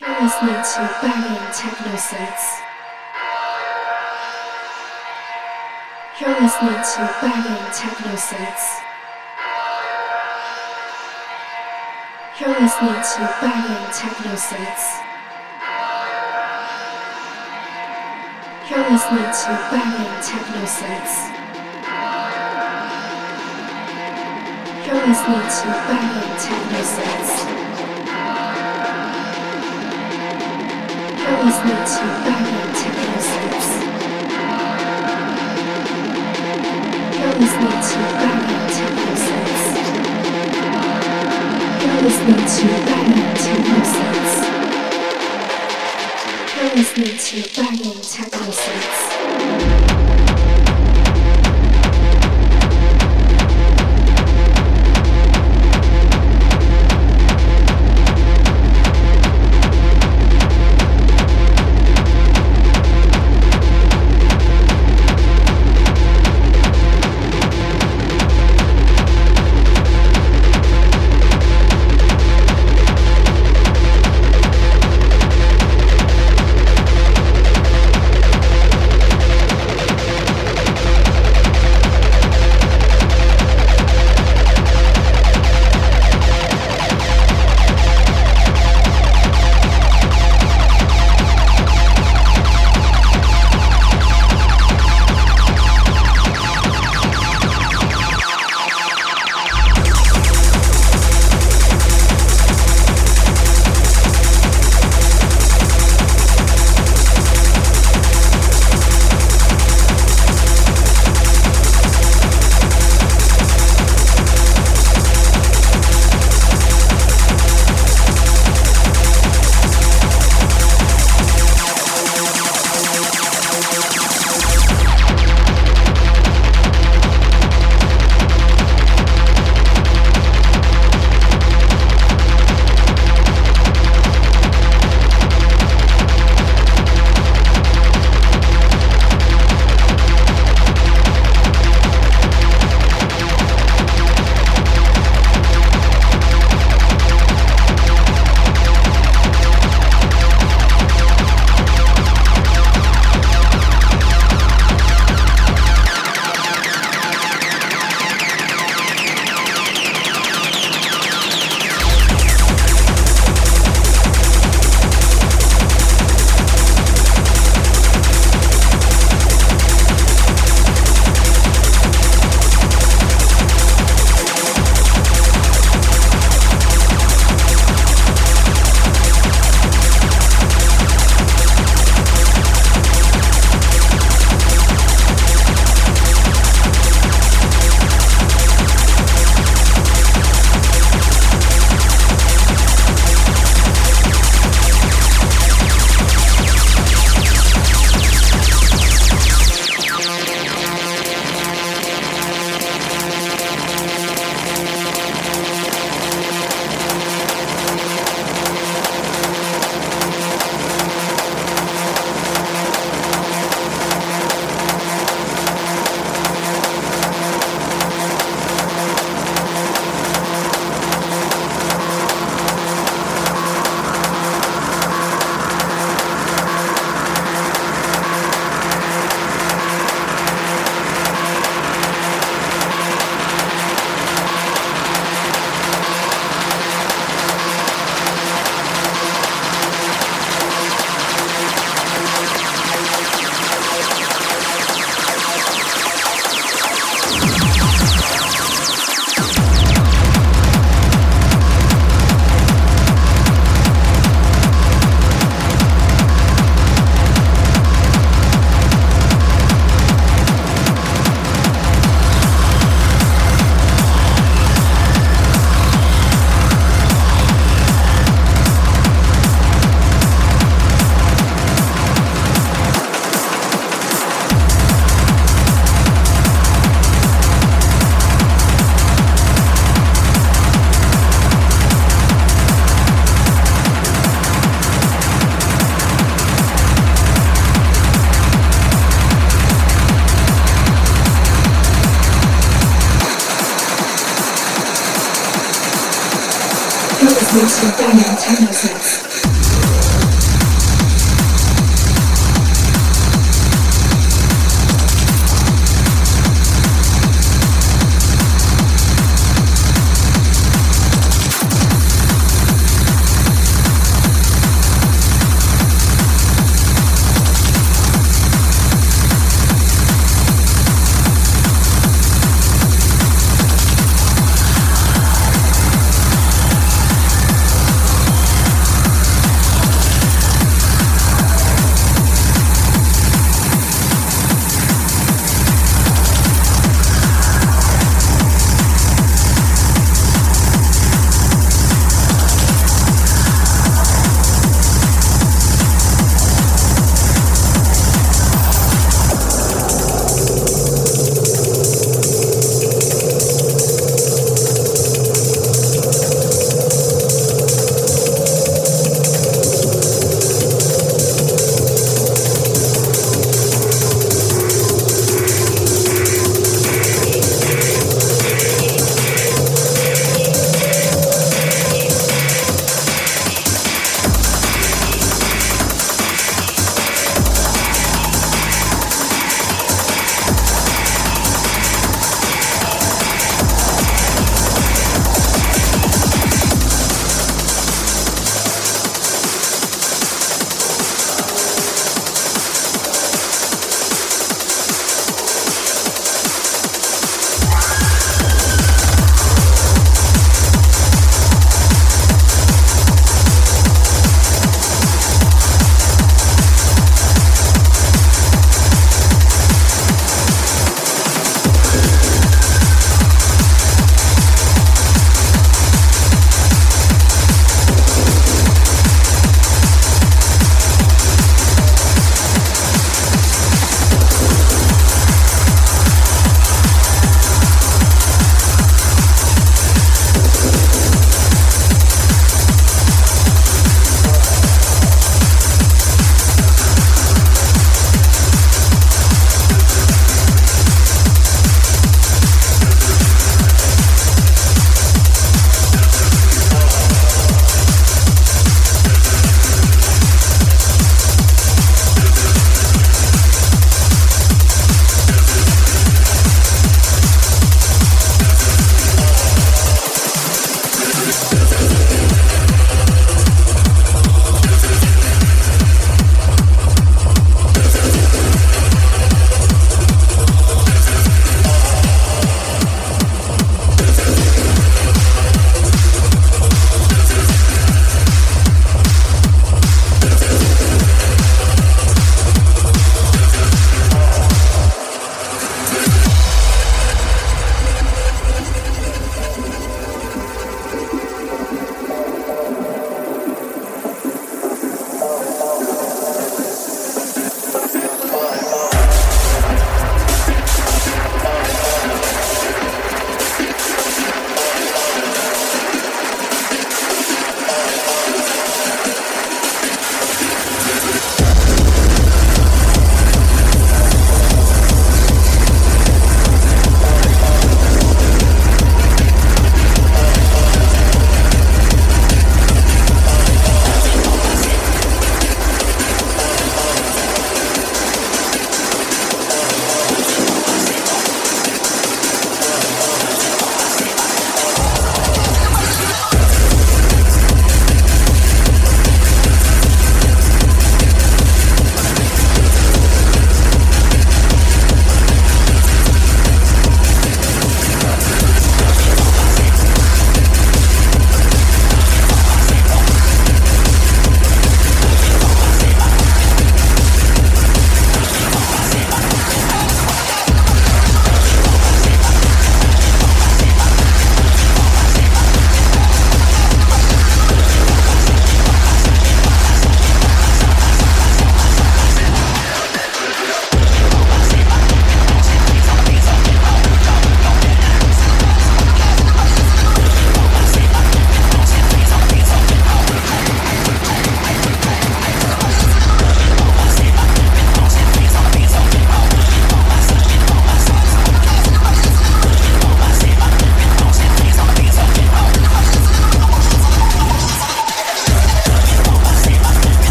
[0.00, 2.60] You're listening to Banging Techno Sets.
[6.20, 8.78] You're listening to Banging Techno Sets.
[12.38, 14.86] You're listening to Banging Techno Sets.
[18.70, 21.14] You're listening to Banging Techno Sets.
[24.86, 26.82] You're listening to Banging Techno
[46.78, 49.87] listening to Banging Techno Sets.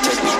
[0.00, 0.32] techno.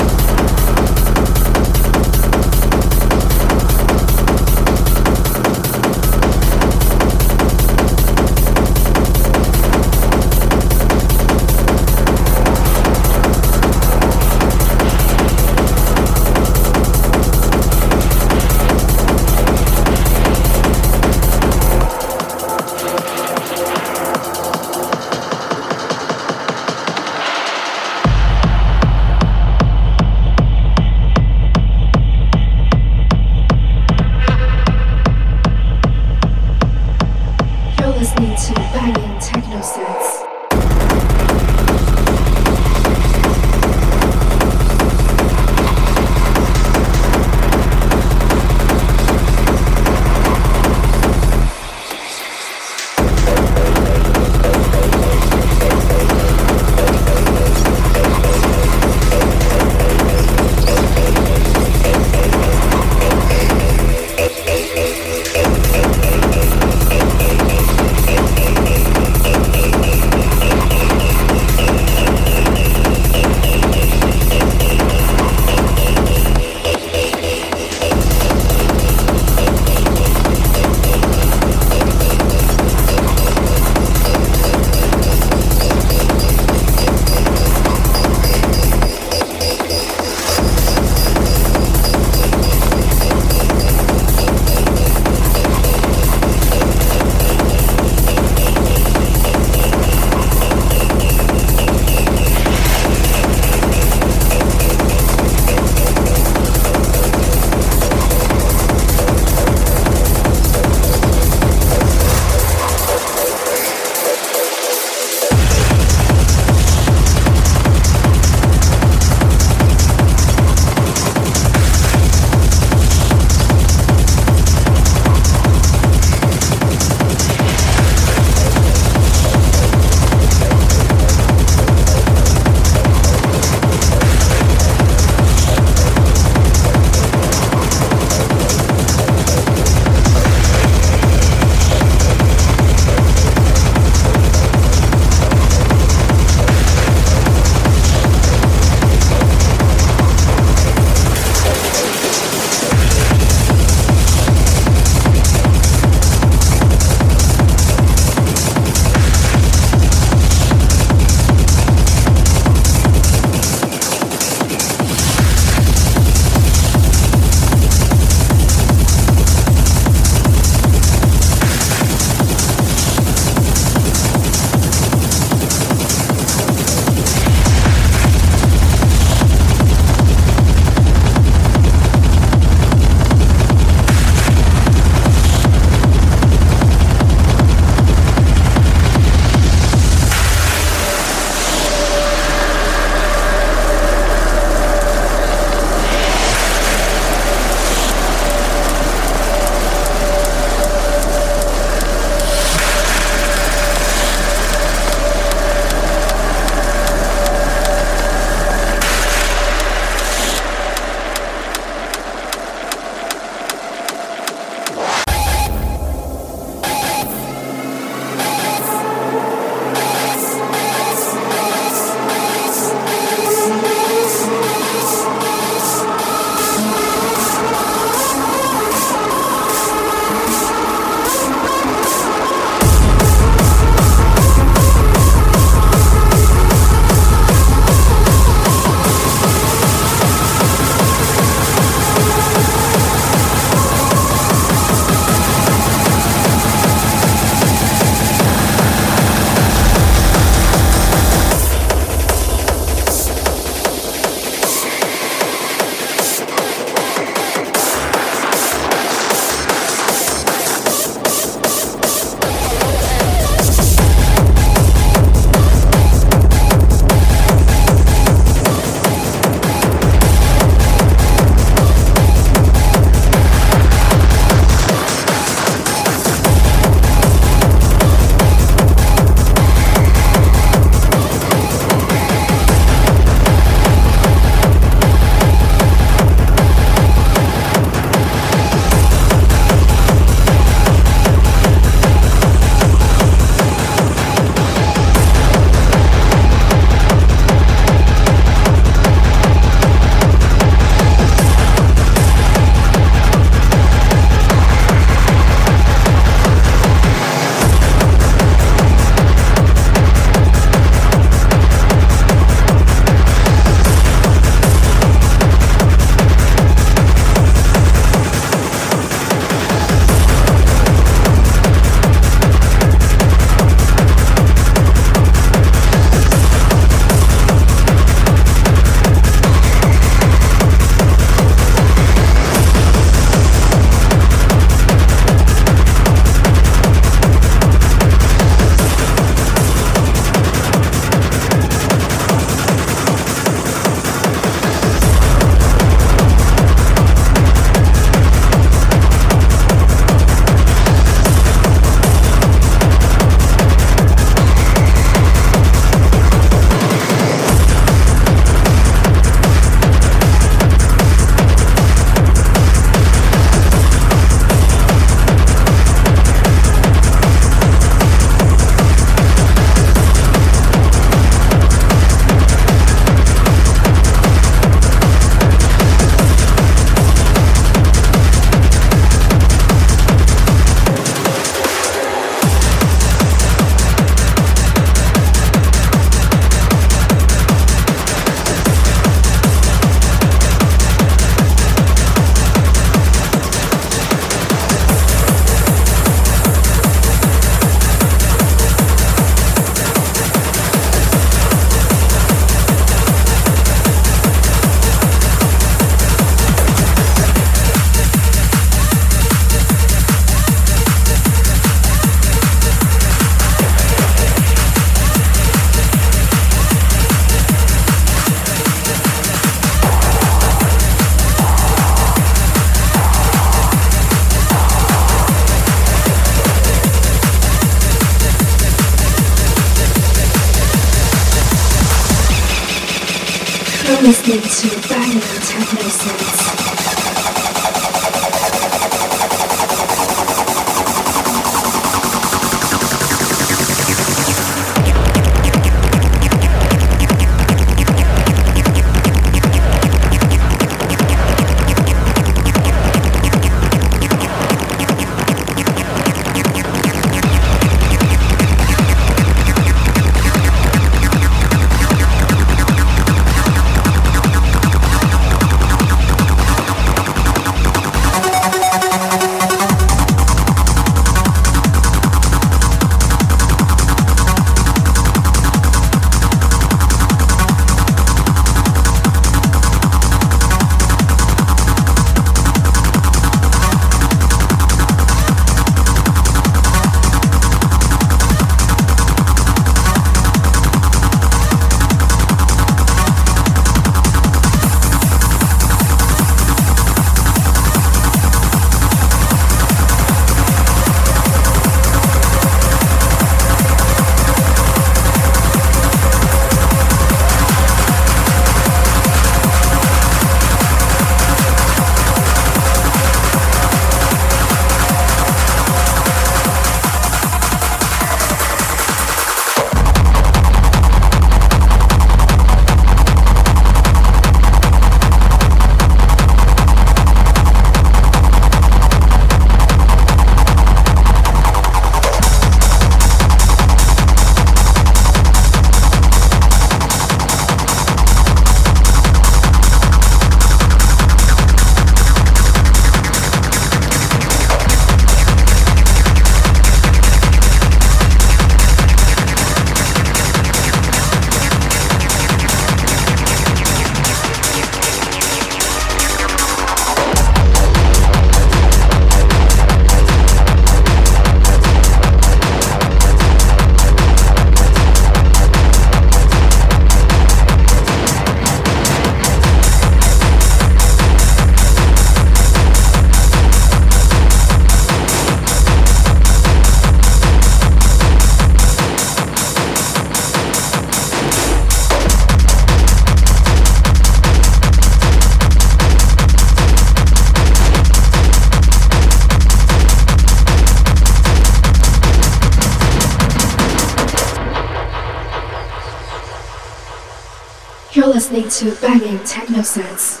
[598.11, 600.00] Listening to banging techno sets.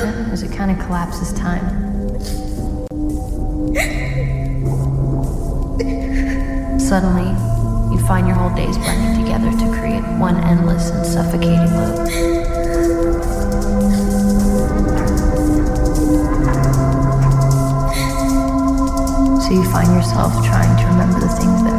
[0.00, 1.88] Meditation is it kind of collapses time.
[6.78, 7.28] Suddenly,
[7.94, 12.08] you find your whole days blending together to create one endless and suffocating loop.
[19.42, 21.77] So you find yourself trying to remember the things that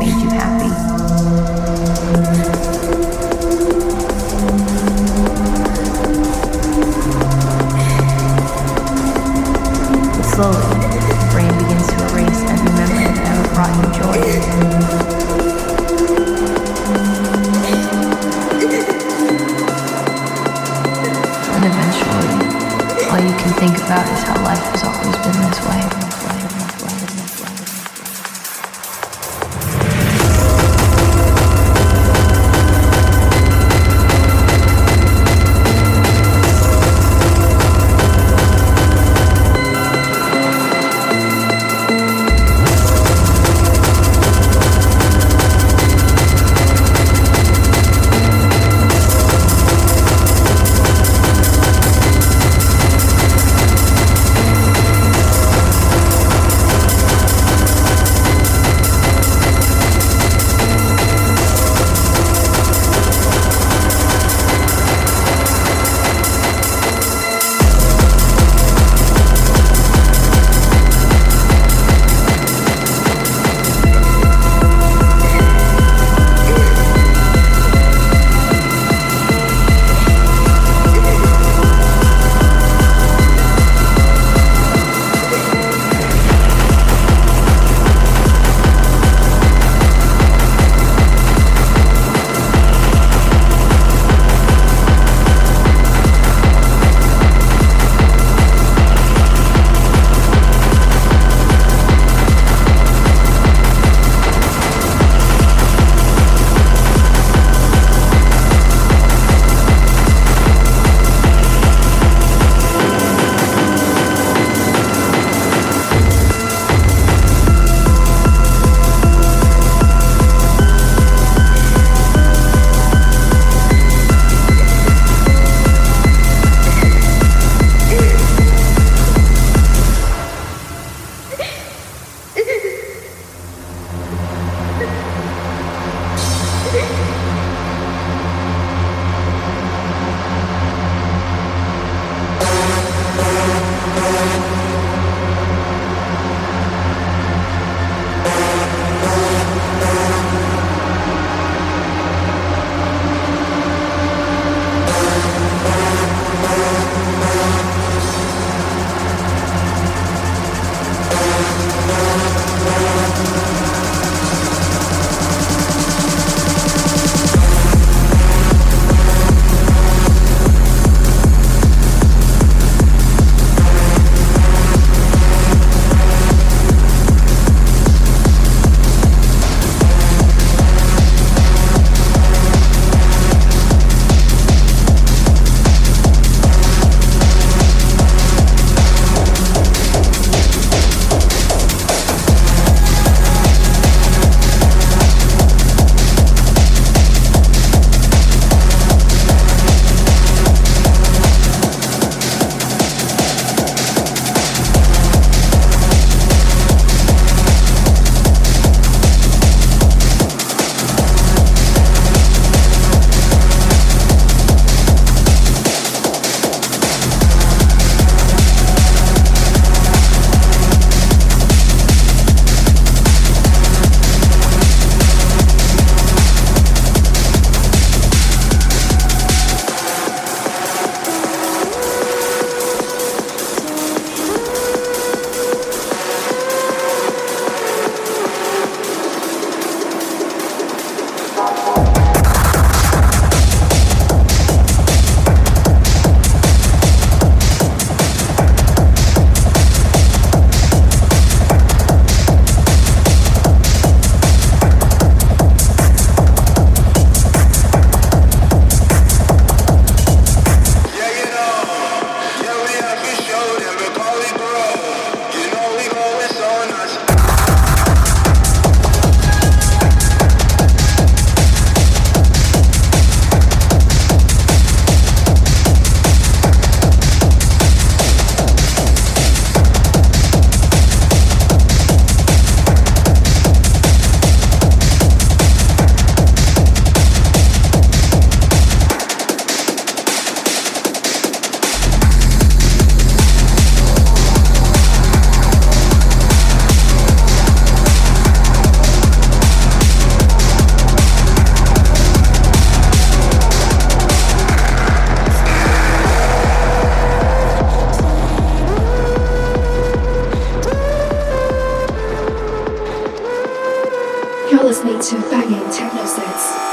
[314.50, 316.69] You're listening to banging techno sets.